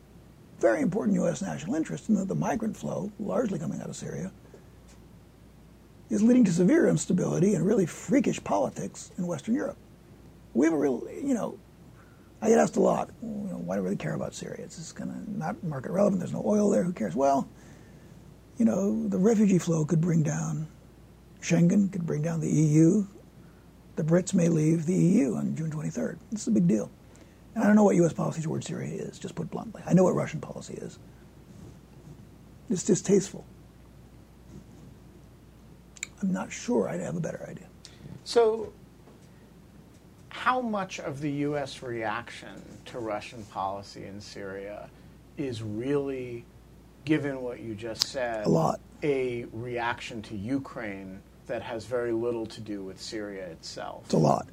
[0.60, 1.42] very important U.S.
[1.42, 4.30] national interest in that the migrant flow, largely coming out of Syria,
[6.10, 9.76] is leading to severe instability and really freakish politics in Western Europe.
[10.54, 11.58] We have a real, you know,
[12.42, 14.62] I get asked a lot, you know, why do I really care about Syria?
[14.64, 16.20] It's just kind of not market relevant.
[16.20, 16.82] There's no oil there.
[16.82, 17.14] Who cares?
[17.14, 17.48] Well,
[18.56, 20.66] you know, the refugee flow could bring down
[21.40, 23.06] Schengen, could bring down the EU.
[23.96, 26.18] The Brits may leave the EU on June 23rd.
[26.30, 26.90] This is a big deal.
[27.54, 28.12] And I don't know what U.S.
[28.12, 29.82] policy toward Syria is, just put bluntly.
[29.86, 30.98] I know what Russian policy is.
[32.70, 33.44] It's distasteful.
[36.22, 37.66] I'm not sure I'd have a better idea.
[38.24, 38.72] So,
[40.30, 41.82] how much of the U.S.
[41.82, 42.48] reaction
[42.86, 44.88] to Russian policy in Syria
[45.36, 46.44] is really,
[47.04, 48.80] given what you just said, A lot.
[49.02, 54.02] a reaction to Ukraine that has very little to do with Syria itself?
[54.04, 54.46] It's a lot.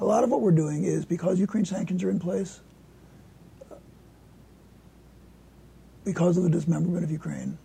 [0.00, 2.60] A lot of what we're doing is because Ukraine sanctions are in place,
[6.04, 7.56] because of the dismemberment of Ukraine,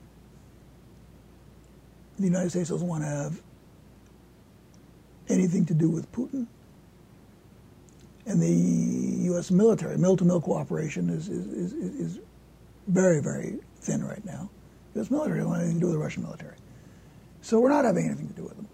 [2.17, 3.41] the United States doesn't want to have
[5.27, 6.47] anything to do with Putin.
[8.29, 9.49] And the U.S.
[9.49, 12.19] military, mill to mill cooperation is, is, is, is
[12.87, 14.51] very, very thin right now.
[14.93, 15.09] The U.S.
[15.09, 16.55] military doesn't want anything to do with the Russian military.
[17.41, 18.67] So we're not having anything to do with them.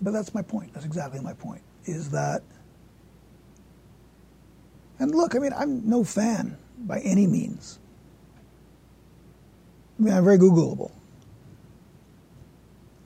[0.00, 0.72] But that's my point.
[0.72, 1.60] That's exactly my point.
[1.84, 2.42] Is that,
[4.98, 7.78] and look, I mean, I'm no fan by any means.
[9.98, 10.90] I mean, I'm very Googleable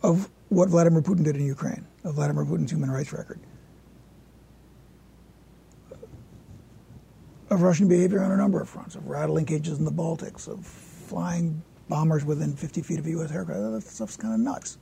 [0.05, 3.41] of what Vladimir Putin did in Ukraine, of Vladimir Putin's human rights record,
[7.51, 10.65] of Russian behavior on a number of fronts, of rattling cages in the Baltics, of
[10.65, 13.31] flying bombers within 50 feet of U.S.
[13.31, 13.61] aircraft.
[13.61, 14.79] That stuff's kind of nuts.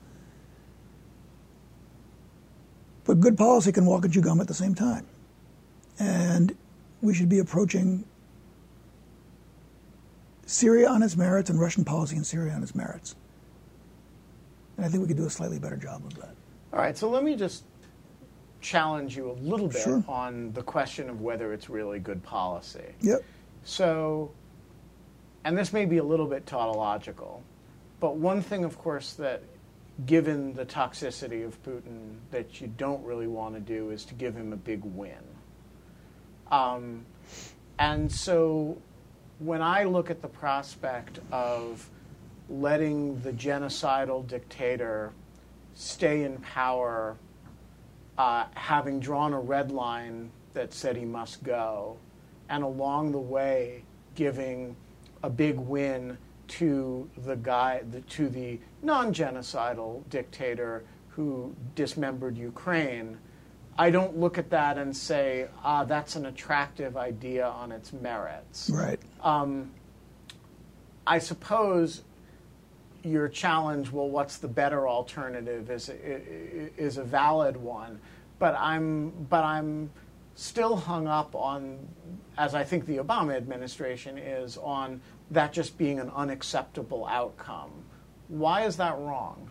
[3.05, 5.07] But good policy can walk and chew gum at the same time.
[5.99, 6.57] And
[7.01, 8.05] we should be approaching
[10.47, 13.17] Syria on its merits and Russian policy in Syria on its merits.
[14.77, 16.35] And I think we could do a slightly better job of that.
[16.73, 17.65] All right, so let me just
[18.63, 20.03] challenge you a little bit Sure.
[20.09, 22.95] on the question of whether it's really good policy.
[23.01, 23.23] Yep.
[23.65, 24.31] So,
[25.45, 27.43] and this may be a little bit tautological,
[28.01, 29.43] but one thing, of course, that
[30.07, 34.35] given the toxicity of Putin, that you don't really want to do is to give
[34.35, 35.23] him a big win.
[36.51, 37.05] Um,
[37.79, 38.79] and so,
[39.39, 41.89] when I look at the prospect of
[42.49, 45.13] letting the genocidal dictator
[45.75, 47.17] stay in power,
[48.19, 51.97] uh, having drawn a red line that said he must go,
[52.49, 54.77] and along the way giving
[55.23, 63.19] a big win to the guy, the, to the non-genocidal dictator who dismembered Ukraine.
[63.79, 68.69] I don't look at that and say, ah, that's an attractive idea on its merits.
[68.69, 69.01] Right.
[71.07, 72.03] I suppose
[73.03, 78.01] your challenge, well, what's the better alternative, is is a valid one.
[78.39, 79.91] But I'm but I'm
[80.35, 81.79] still hung up on,
[82.39, 87.71] as I think the Obama administration is, on that just being an unacceptable outcome.
[88.29, 89.49] Why is that wrong?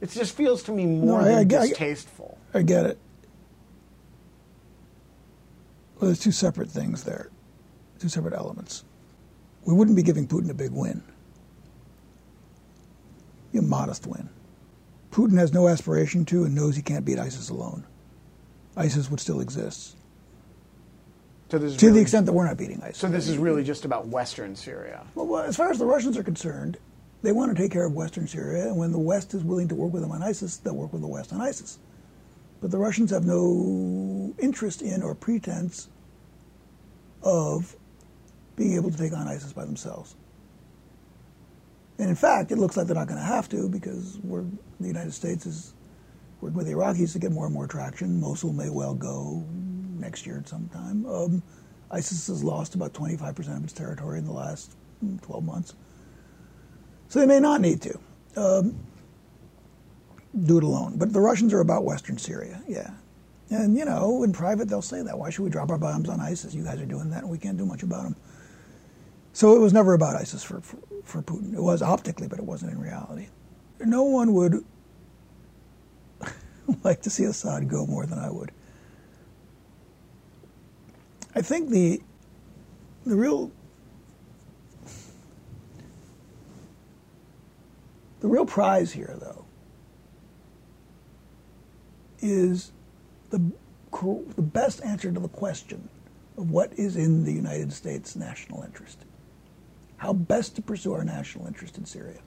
[0.00, 2.38] It just feels to me more No, I- than I- I- distasteful.
[2.52, 2.98] I get it.
[5.98, 7.30] Well, there's two separate things there,
[8.04, 8.84] two separate elements.
[9.64, 11.02] We wouldn't be giving Putin a big win,
[13.54, 14.28] a modest win.
[15.10, 17.86] Putin has no aspiration to and knows he can't beat ISIS alone.
[18.76, 19.96] ISIS would still exist
[21.50, 22.98] So to really, the extent that we're not beating ISIS.
[22.98, 25.06] So this is really just about Western Syria.
[25.14, 26.76] Well, well, as far as the Russians are concerned,
[27.22, 29.74] they want to take care of Western Syria, and when the West is willing to
[29.74, 31.78] work with them on ISIS, they'll work with the West on ISIS.
[32.60, 35.88] But the Russians have no interest in or pretense
[37.22, 37.76] of
[38.56, 40.14] being able to take on ISIS by themselves.
[41.98, 45.12] And in fact, it looks like they're not going to have to because the United
[45.12, 45.74] States is
[46.40, 48.20] working with the Iraqis to get more and more traction.
[48.20, 49.44] Mosul may well go
[49.98, 51.06] next year at some time.
[51.06, 51.42] Um,
[51.90, 55.74] ISIS has lost about 25% of its territory in the last mm, 12 months.
[57.08, 57.98] So they may not need to
[58.36, 58.76] um,
[60.44, 60.96] do it alone.
[60.96, 62.90] But the Russians are about Western Syria, yeah.
[63.50, 65.16] And, you know, in private they'll say that.
[65.16, 66.54] Why should we drop our bombs on ISIS?
[66.54, 68.16] You guys are doing that and we can't do much about them.
[69.34, 71.54] So it was never about ISIS for, for, for Putin.
[71.54, 73.26] It was optically, but it wasn't in reality.
[73.80, 74.64] No one would
[76.84, 78.52] like to see Assad go more than I would.
[81.34, 82.00] I think the
[83.04, 83.50] the real
[88.20, 89.44] the real prize here, though,
[92.20, 92.70] is
[93.30, 93.40] the
[93.90, 95.88] the best answer to the question
[96.38, 98.98] of what is in the United States' national interest.
[100.04, 102.20] How best to pursue our national interest in Syria.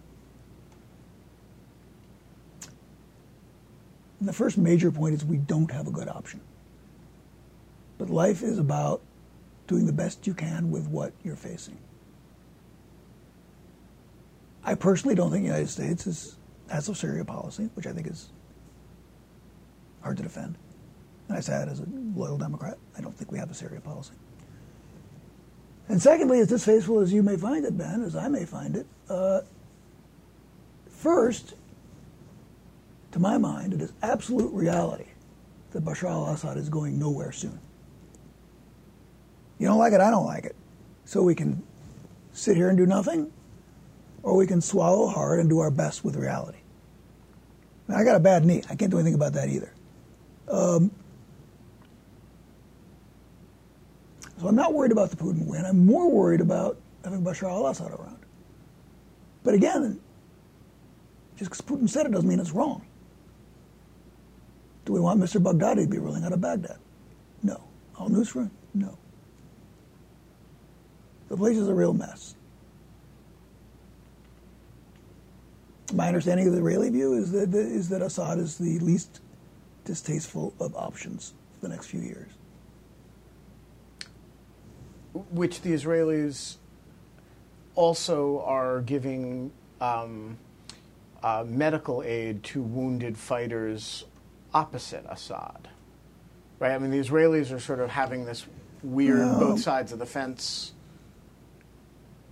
[4.19, 6.41] And the first major point is we don't have a good option.
[7.99, 9.03] But life is about
[9.67, 11.77] doing the best you can with what you're facing.
[14.63, 16.35] I personally don't think the United States is,
[16.71, 18.31] has a Syria policy, which I think is
[20.01, 20.57] hard to defend.
[21.27, 21.85] And I say that as a
[22.15, 22.79] loyal Democrat.
[22.97, 24.15] I don't think we have a Syria policy.
[25.89, 28.85] And secondly, as distasteful as you may find it, Ben, as I may find it,
[29.09, 29.41] uh,
[30.89, 31.53] first,
[33.11, 35.05] to my mind, it is absolute reality
[35.71, 37.59] that Bashar al Assad is going nowhere soon.
[39.59, 40.55] You don't like it, I don't like it.
[41.05, 41.63] So we can
[42.33, 43.31] sit here and do nothing,
[44.23, 46.59] or we can swallow hard and do our best with reality.
[47.87, 48.61] Now, I got a bad knee.
[48.69, 49.71] I can't do anything about that either.
[50.49, 50.91] Um,
[54.39, 55.65] so I'm not worried about the Putin win.
[55.65, 58.19] I'm more worried about having Bashar al Assad around.
[59.43, 59.99] But again,
[61.37, 62.85] just because Putin said it doesn't mean it's wrong.
[64.85, 65.41] Do we want Mr.
[65.41, 66.77] Baghdadi to be ruling out of Baghdad?
[67.43, 67.61] No.
[67.99, 68.49] Al Nusra?
[68.73, 68.97] No.
[71.29, 72.35] The place is a real mess.
[75.93, 79.21] My understanding of the Israeli view is that is that Assad is the least
[79.85, 82.36] distasteful of options for the next few years.
[85.31, 86.57] Which the Israelis
[87.75, 90.37] also are giving um,
[91.23, 94.05] uh, medical aid to wounded fighters
[94.53, 95.67] opposite Assad.
[96.59, 96.71] Right?
[96.71, 98.45] I mean, the Israelis are sort of having this
[98.83, 99.39] weird No.
[99.39, 100.73] both sides of the fence.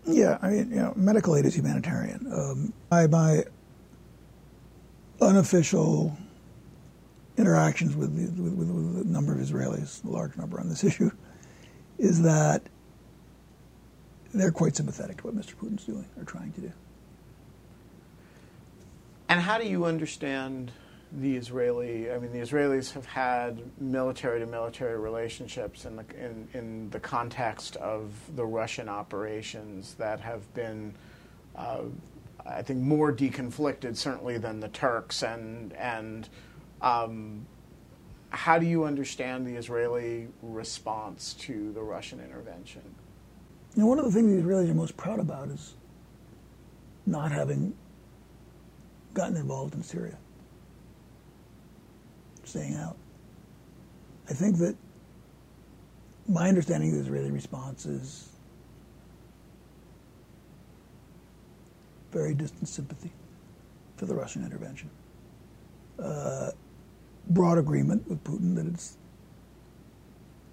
[0.05, 2.27] Yeah, I mean, you know, medical aid is humanitarian.
[2.31, 3.43] Um, my, my
[5.21, 6.15] unofficial
[7.37, 10.83] interactions with, the, with, with, with a number of Israelis, a large number on this
[10.89, 11.11] issue,
[11.97, 12.63] is that
[14.39, 15.55] they're quite sympathetic to what Mr.
[15.55, 16.71] Putin's doing or trying to do.
[19.27, 20.71] And how do you understand
[21.11, 22.11] the Israeli?
[22.11, 26.99] I mean, the Israelis have had military to military relationships in the in, in the
[26.99, 30.93] context of the Russian operations that have been,
[31.55, 31.81] uh,
[32.45, 35.23] I think, more deconflicted certainly than the Turks.
[35.23, 36.29] And and
[36.81, 37.47] um,
[38.29, 42.83] how do you understand the Israeli response to the Russian intervention?
[43.75, 45.73] You know, one of the things the Israelis are most proud about is
[47.05, 47.75] not having
[49.13, 50.17] gotten involved in Syria,
[52.45, 52.95] staying out.
[54.29, 54.75] I think that
[56.27, 58.29] my understanding of the Israeli response is
[62.11, 63.11] very distant sympathy
[63.97, 64.89] for the Russian intervention.
[66.01, 66.51] Uh,
[67.29, 68.97] broad agreement with Putin that it's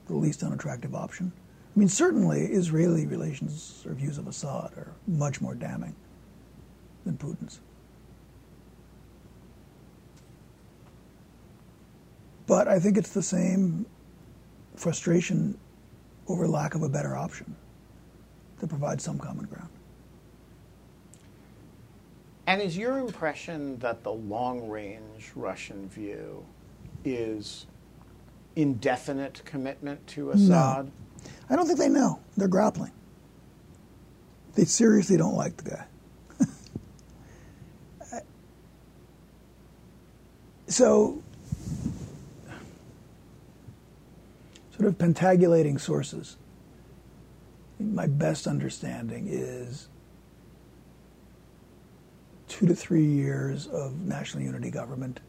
[0.07, 1.33] the least unattractive option.
[1.75, 5.95] I mean, certainly Israeli relations or views of Assad are much more damning
[7.05, 7.61] than Putin's.
[12.47, 13.87] But I think it's the same
[14.77, 15.57] frustration
[16.29, 17.57] over lack of a better option
[18.61, 19.71] to provide some common ground.
[22.47, 26.45] And is your impression that the long range Russian view
[27.05, 27.67] is
[28.57, 30.87] indefinite commitment to Assad?
[30.87, 30.93] No.
[31.53, 32.19] I don't think they know.
[32.39, 32.93] They're grappling.
[34.55, 35.85] They seriously don't like the guy.
[40.67, 41.23] so,
[44.75, 46.39] sort of pentagulating sources.
[47.79, 49.89] My best understanding is
[52.49, 55.21] two to three years of national unity government,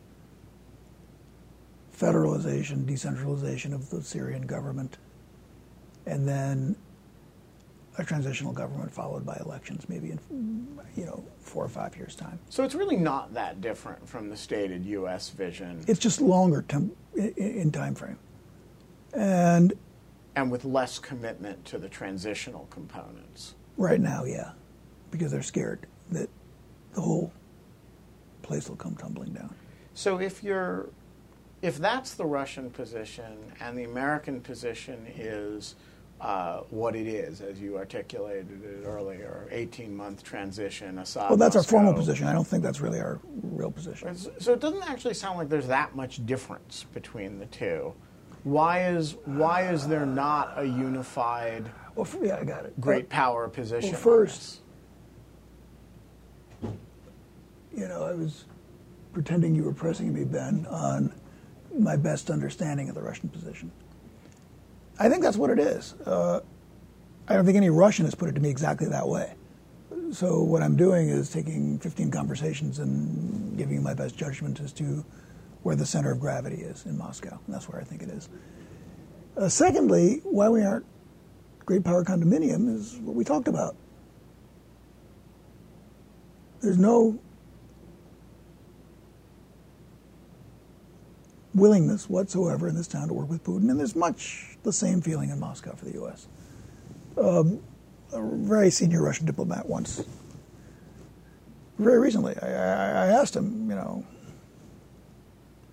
[1.93, 4.97] federalization, decentralization of the Syrian government,
[6.06, 6.76] and then
[7.97, 12.39] a transitional government followed by elections, maybe in you know four or five years' time.
[12.49, 15.30] So it's really not that different from the stated U.S.
[15.30, 15.84] vision.
[15.88, 18.18] It's just longer tem- in time frame,
[19.14, 19.74] and
[20.36, 23.56] and with less commitment to the transitional components.
[23.78, 24.51] Right now, yeah,
[25.12, 26.30] because they're scared that
[26.93, 27.32] the whole
[28.41, 29.54] place will come tumbling down.
[29.93, 30.89] So if you're
[31.62, 35.76] if that's the Russian position and the American position is
[36.24, 41.30] uh, what it is, as you articulated it earlier, 18 month transition, Assad.
[41.30, 41.76] Well, that's Moscow.
[41.76, 42.28] our formal position.
[42.28, 44.15] I don't think that's really our real position.
[44.15, 47.93] So it doesn't actually sound like there's that much difference between the two.
[48.45, 51.69] Why is why is there not a unified?
[51.95, 52.80] Well, yeah, I got it.
[52.80, 53.91] Great power position.
[53.91, 54.61] Well, first,
[57.76, 58.45] you know, I was
[59.11, 61.13] pretending you were pressing me, Ben, on
[61.78, 63.71] my best understanding of the Russian position.
[65.00, 65.94] I think that's what it is.
[66.06, 66.41] Uh,
[67.28, 69.34] I don't think any Russian has put it to me exactly that way.
[70.12, 75.04] So what I'm doing is taking 15 conversations and giving my best judgment as to
[75.64, 77.39] where the center of gravity is in Moscow.
[77.46, 78.30] And that's where I think it is.
[79.36, 80.86] Uh, secondly, why we aren't
[81.66, 83.76] great power condominium is what we talked about.
[86.62, 87.18] There's no
[91.54, 95.30] willingness whatsoever in this town to work with Putin, and there's much the same feeling
[95.30, 96.28] in Moscow for the U.S.
[97.18, 97.62] Um,
[98.12, 100.04] a very senior Russian diplomat once,
[101.80, 104.06] very recently, I, I, I asked him, you know,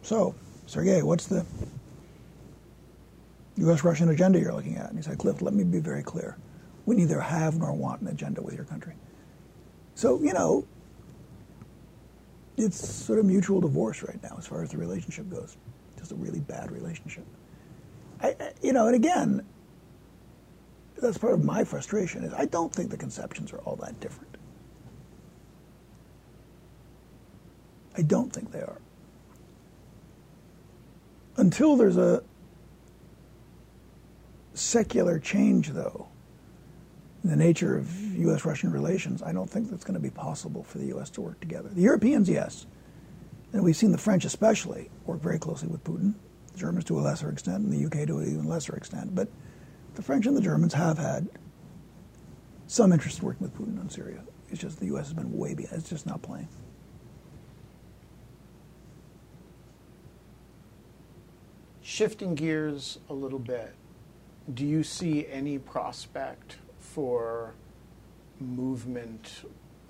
[0.03, 0.35] so,
[0.66, 1.45] Sergei, what's the
[3.57, 3.85] U.S.
[3.85, 4.89] Russian agenda you're looking at?
[4.89, 6.37] And he said, Cliff, let me be very clear.
[6.87, 8.95] We neither have nor want an agenda with your country.
[9.95, 10.66] So, you know,
[12.57, 15.57] it's sort of mutual divorce right now as far as the relationship goes.
[16.01, 17.24] Just a really bad relationship.
[18.22, 19.46] I, you know, and again,
[20.96, 24.36] that's part of my frustration is I don't think the conceptions are all that different.
[27.96, 28.80] I don't think they are.
[31.36, 32.22] Until there's a
[34.55, 36.09] secular change, though,
[37.24, 38.44] in the nature of U.S.
[38.44, 41.11] Russian relations, I don't think that's going to be possible for the U.S.
[41.11, 41.68] to work together.
[41.68, 42.66] The Europeans, yes.
[43.53, 46.14] And we've seen the French, especially, work very closely with Putin,
[46.53, 49.14] the Germans to a lesser extent, and the UK to an even lesser extent.
[49.14, 49.28] But
[49.94, 51.28] the French and the Germans have had
[52.66, 54.22] some interest in working with Putin on Syria.
[54.51, 55.07] It's just the U.S.
[55.07, 55.80] has been way behind.
[55.80, 56.48] It's just not playing.
[61.82, 63.74] Shifting gears a little bit,
[64.55, 67.55] do you see any prospect for
[68.38, 69.42] movement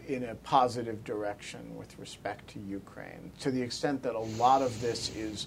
[0.09, 4.81] in a positive direction with respect to Ukraine, to the extent that a lot of
[4.81, 5.47] this is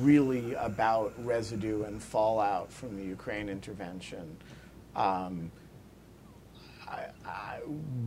[0.00, 4.36] really about residue and fallout from the Ukraine intervention?
[4.96, 5.50] Um,
[6.88, 7.58] I, I,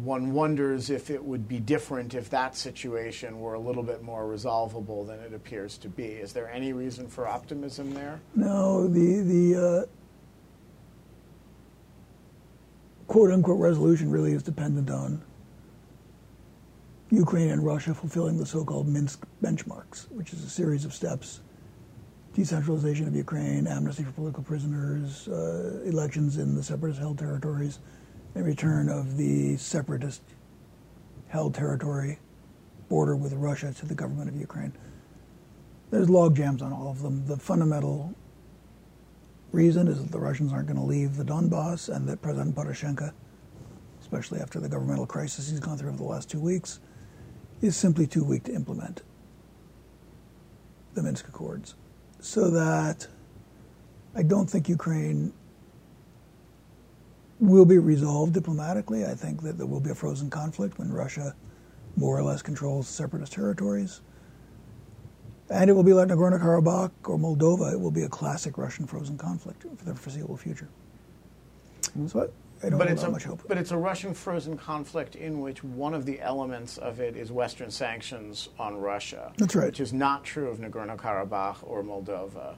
[0.03, 4.27] one wonders if it would be different if that situation were a little bit more
[4.27, 6.05] resolvable than it appears to be.
[6.05, 8.19] Is there any reason for optimism there?
[8.35, 9.85] No, the the uh,
[13.07, 15.21] quote unquote resolution really is dependent on
[17.09, 21.39] Ukraine and Russia fulfilling the so-called Minsk benchmarks, which is a series of steps:
[22.33, 27.79] decentralization of Ukraine, amnesty for political prisoners, uh, elections in the separatist-held territories
[28.35, 30.21] and return of the separatist
[31.27, 32.19] held territory
[32.89, 34.73] border with Russia to the government of Ukraine.
[35.91, 37.25] There's log jams on all of them.
[37.25, 38.13] The fundamental
[39.53, 43.13] reason is that the Russians aren't going to leave the Donbass and that President Poroshenko,
[44.01, 46.81] especially after the governmental crisis he's gone through over the last two weeks,
[47.61, 49.01] is simply too weak to implement
[50.93, 51.75] the Minsk Accords.
[52.19, 53.07] So that
[54.15, 55.33] I don't think Ukraine
[57.39, 59.05] will be resolved diplomatically.
[59.05, 61.35] I think that there will be a frozen conflict when Russia
[61.95, 64.01] more or less controls separatist territories.
[65.49, 67.73] And it will be like Nagorno Karabakh or Moldova.
[67.73, 70.67] It will be a classic Russian frozen conflict for the foreseeable future.
[71.83, 72.07] Mm-hmm.
[72.07, 72.29] So
[72.63, 73.43] I, don't but it's a, much hope.
[73.47, 77.31] But it's a Russian frozen conflict in which one of the elements of it is
[77.31, 79.31] Western sanctions on Russia.
[79.37, 79.67] That's right.
[79.67, 82.55] Which is not true of Nagorno Karabakh or Moldova.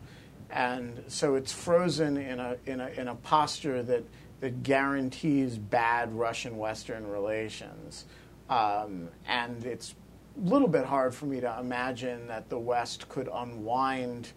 [0.49, 4.03] And so it's frozen in a, in a, in a posture that,
[4.39, 8.05] that guarantees bad Russian Western relations.
[8.49, 9.93] Um, and it's
[10.37, 14.31] a little bit hard for me to imagine that the West could unwind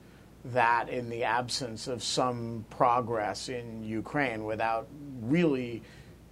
[0.47, 4.88] that in the absence of some progress in Ukraine without
[5.20, 5.82] really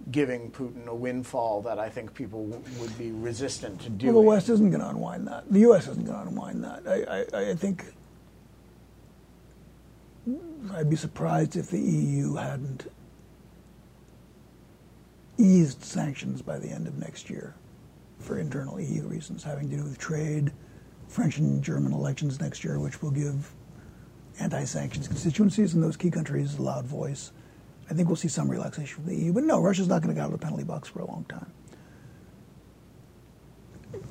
[0.09, 4.13] giving Putin a windfall that I think people w- would be resistant to doing.
[4.13, 5.51] Well, the West isn't going to unwind that.
[5.51, 5.87] The U.S.
[5.87, 6.87] isn't going to unwind that.
[6.87, 7.85] I, I, I think
[10.73, 12.91] I'd be surprised if the EU hadn't
[15.37, 17.55] eased sanctions by the end of next year
[18.19, 20.51] for internal EU reasons having to do with trade,
[21.07, 23.51] French and German elections next year, which will give
[24.39, 27.31] anti sanctions constituencies in those key countries a loud voice.
[27.89, 29.33] I think we'll see some relaxation from the EU.
[29.33, 31.25] But no, Russia's not going to get out of the penalty box for a long
[31.27, 31.51] time.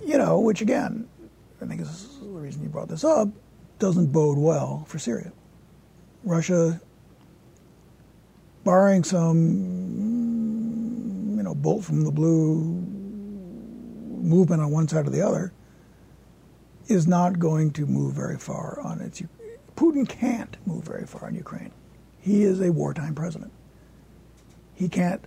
[0.04, 1.08] You know, which again,
[1.62, 3.28] I think is the reason you brought this up,
[3.78, 5.32] doesn't bode well for Syria.
[6.24, 6.80] Russia,
[8.64, 9.56] barring some,
[11.36, 12.60] you know, bolt from the blue
[14.22, 15.52] movement on one side or the other,
[16.88, 19.22] is not going to move very far on its.
[19.76, 21.72] Putin can't move very far in Ukraine.
[22.20, 23.52] He is a wartime president.
[24.74, 25.24] He can't.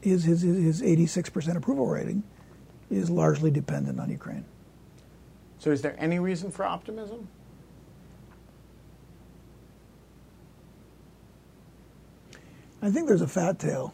[0.00, 2.22] His his his 86% approval rating
[2.90, 4.44] is largely dependent on Ukraine.
[5.58, 7.28] So, is there any reason for optimism?
[12.80, 13.92] I think there's a fat tail.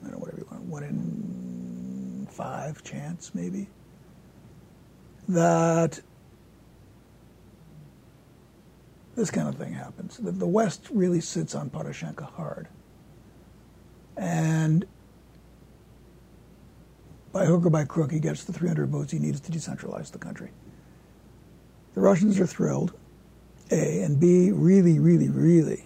[0.00, 3.68] I don't know, whatever you want, one in five chance, maybe,
[5.28, 6.00] that
[9.18, 10.16] this kind of thing happens.
[10.18, 12.68] That the West really sits on Poroshenko hard.
[14.16, 14.86] And
[17.32, 20.18] by hook or by crook, he gets the 300 votes he needs to decentralize the
[20.18, 20.50] country.
[21.94, 22.92] The Russians are thrilled,
[23.70, 25.84] A, and B, really, really, really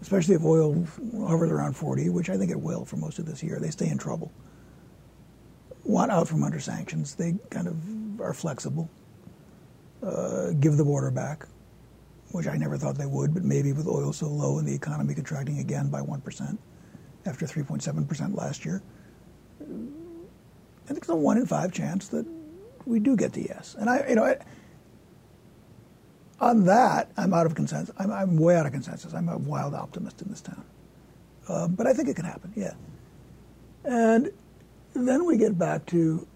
[0.00, 0.86] especially if oil
[1.26, 3.58] hovers around 40, which I think it will for most of this year.
[3.60, 4.32] They stay in trouble.
[5.84, 7.14] Want out from under sanctions.
[7.14, 8.88] They kind of are flexible.
[10.02, 11.46] Uh, give the border back,
[12.32, 15.14] which I never thought they would, but maybe with oil so low and the economy
[15.14, 16.58] contracting again by 1%
[17.26, 18.82] after 3.7% last year,
[19.60, 19.64] I
[20.86, 22.26] think it's a one in five chance that
[22.86, 23.76] we do get the yes.
[23.78, 24.36] And I, you know, I,
[26.40, 27.94] on that, I'm out of consensus.
[27.98, 29.12] I'm, I'm, way out of consensus.
[29.12, 30.64] I'm a wild optimist in this town.
[31.48, 32.74] Uh, but I think it can happen, yeah.
[33.84, 34.30] And
[34.94, 36.26] then we get back to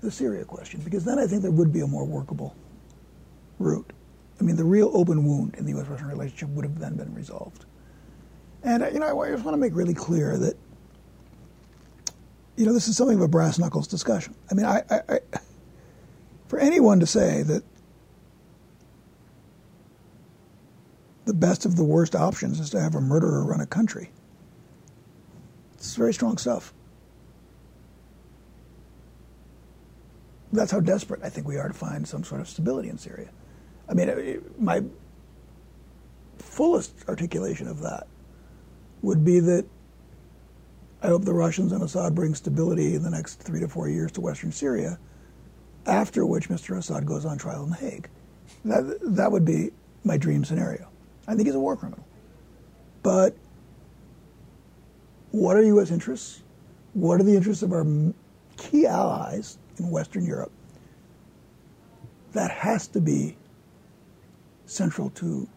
[0.00, 2.54] the Syria question, because then I think there would be a more workable
[3.58, 3.92] route.
[4.40, 5.88] I mean, the real open wound in the U.S.
[5.88, 7.64] Russian relationship would have then been resolved.
[8.62, 10.56] And, uh, you know, I just want to make really clear that,
[12.56, 14.34] you know, this is something of a brass knuckles discussion.
[14.50, 15.18] I mean, I, I, I
[16.48, 17.62] for anyone to say that
[21.24, 24.10] the best of the worst options is to have a murderer run a country,
[25.74, 26.72] it's very strong stuff.
[30.52, 33.28] That's how desperate I think we are to find some sort of stability in Syria.
[33.88, 34.82] I mean, my
[36.38, 38.06] fullest articulation of that
[39.02, 39.64] would be that
[41.02, 44.10] I hope the Russians and Assad bring stability in the next three to four years
[44.12, 44.98] to Western Syria
[45.86, 46.76] after which Mr.
[46.76, 48.08] Assad goes on trial in The Hague.
[48.64, 49.70] That, that would be
[50.04, 50.88] my dream scenario.
[51.26, 52.04] I think he's a war criminal.
[53.02, 53.36] But
[55.30, 55.90] what are U.S.
[55.90, 56.42] interests?
[56.94, 57.86] What are the interests of our
[58.56, 60.52] key allies in Western Europe?
[62.32, 63.36] That has to be
[64.66, 65.48] central to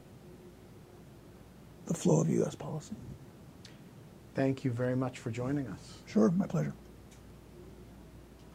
[1.86, 2.56] the flow of U.S.
[2.56, 2.96] policy.
[4.34, 6.00] Thank you very much for joining us.
[6.06, 6.74] Sure, my pleasure.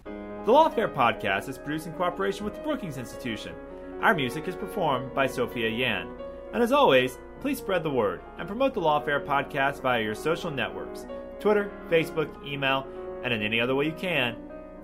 [0.05, 3.55] The Lawfare podcast is produced in cooperation with the Brookings Institution.
[4.01, 6.09] Our music is performed by Sophia Yan.
[6.55, 10.51] And as always, please spread the word and promote the Lawfare podcast via your social
[10.51, 11.07] networks
[11.41, 12.87] Twitter, Facebook, email,
[13.25, 14.37] and in any other way you can.